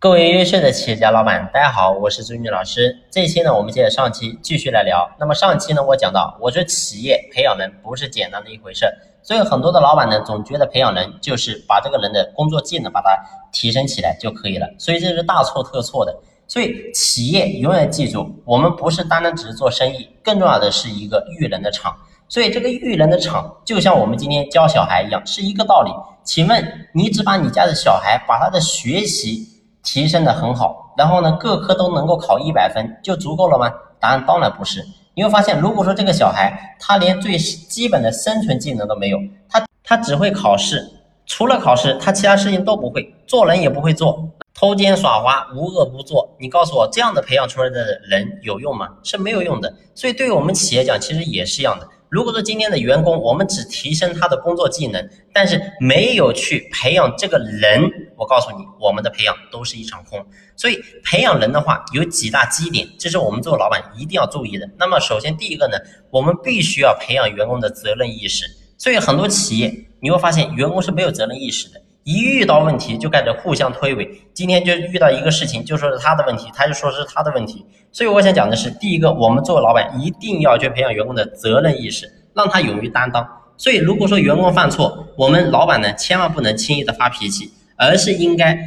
[0.00, 2.96] 各位优秀的企业家老板，大家好，我是朱军老师。
[3.10, 5.06] 这期呢，我们接着上期继续来聊。
[5.20, 8.86] 那么上期呢，我讲到，我说企业培养人不是简单的一回事，
[9.22, 13.10] 所以很多的老板呢，总觉得培养人就是把这个人的工作技能把它
[13.52, 16.18] 提升起来就可以了，所以这是大错特错的。
[16.48, 21.94] 所以企业永远记住，我们不是单单只是做生意，更重要的是一个育人的场。
[22.26, 25.92] 所以这个育人的场，就像我们今天教小孩一样，是一个道理。
[26.24, 29.49] 请问你只把你家的小孩把他的学习？
[29.82, 33.72] 提升的很好，然后呢，各科都能够考一百分就足够了吗？
[33.98, 34.84] 答案当然不是。
[35.14, 40.88] 你会发现，如果说这个小孩他连最基本的生存技能都没有，他他只会考试，
[41.26, 46.34] 除了考试，他其他事情都不会，做人也不会做，偷奸耍滑，无恶不作。
[46.38, 48.88] 你告诉我，这样的培养出来的人有用吗？
[49.02, 49.74] 是没有用的。
[49.94, 51.86] 所以，对于我们企业讲，其实也是一样的。
[52.08, 57.88] 如果说今天的员工，我们只提升他的工作技能，但是没有去培养这个人，
[58.20, 60.22] 我告诉你，我们的培养都是一场空。
[60.54, 64.68] 所以培养人的话，有几大基点，这是我们做老板一定要注意的。
[64.78, 65.78] 那么首先第一个呢，
[66.10, 68.44] 我们必须要培养员工的责任意识。
[68.76, 71.80] 所以很多企业你会发现，员工是没有责任意识的。
[72.04, 77.64] 一遇到问题就开始互相推诿，今天就遇到一个事情，就说是他的问题，他就说是他的问题。
[77.90, 83.26] 所以我想讲的是，第一个，我们作为老板一定要去培养员工的责任意识，让他勇于担当。
[83.56, 88.58] 所以如果说员工犯错，我们老板呢千万不能轻易的发脾气，而是应该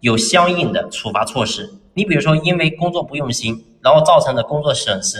[0.00, 1.68] 有相应的处罚措施。
[1.92, 5.18] 你比如说，因为工作不用心，然后造成的工作损失，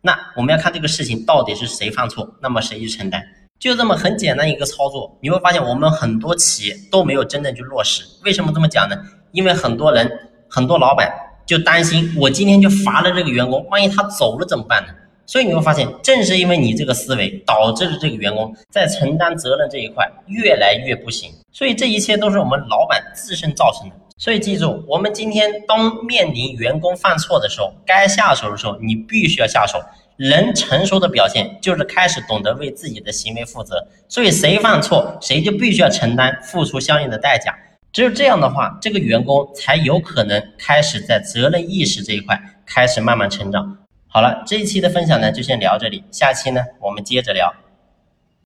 [0.00, 3.20] 那我们要看这个事情到底是谁犯错，那么谁去承担。
[3.58, 8.04] 就这么很简单一个操作，你会发现我们很多企业都没有真正去落实。
[8.24, 8.96] 为什么这么讲呢？
[9.32, 10.08] 因为很多人、
[10.48, 11.12] 很多老板
[11.44, 14.92] 就担心，我今天就罚了这个员工，万一他走了怎么办呢？
[15.26, 21.30] 所以你会发现，正是因为你这个思维，导致了这个员工在承担责任这一块越来越不行。
[21.52, 23.96] 所以这一切都是我们老板自身造成的。
[24.16, 29.78] 所以记住，我们今天当面临员工犯错的时候，该下手的时候，你必须要下手。
[30.16, 37.52] 人成熟的表现就是开始懂得为自己的行为负责，所以谁犯错，谁就必须要承担付出相应的代价。
[37.92, 43.78] 只有这样的话，这个员工才有可能开始在责任意识这一块开始慢慢成长。
[44.16, 47.52] 好了，这一期的分享呢就先聊这里，下期呢我们接着聊。